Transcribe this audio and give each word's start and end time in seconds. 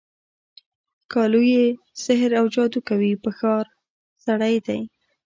ښکالو 1.03 1.41
یې 1.53 1.63
سحراوجادوکوي 2.03 3.11
په 3.23 3.29
ښار، 3.37 3.65
سړی 4.25 4.55
دی 4.65 4.79